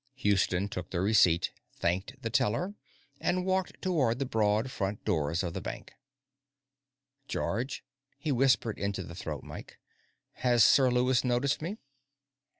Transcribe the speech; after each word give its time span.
Houston 0.15 0.67
took 0.67 0.89
the 0.89 0.99
receipt, 0.99 1.51
thanked 1.75 2.19
the 2.23 2.31
teller, 2.31 2.73
and 3.19 3.45
walked 3.45 3.79
toward 3.83 4.17
the 4.17 4.25
broad 4.25 4.71
front 4.71 5.05
doors 5.05 5.43
of 5.43 5.53
the 5.53 5.61
bank. 5.61 5.93
"George," 7.27 7.83
he 8.17 8.31
whispered 8.31 8.79
into 8.79 9.03
the 9.03 9.13
throat 9.13 9.43
mike, 9.43 9.77
"has 10.31 10.65
Sir 10.65 10.89
Lewis 10.89 11.23
noticed 11.23 11.61
me?" 11.61 11.77